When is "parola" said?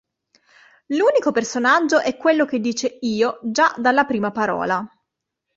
4.31-4.83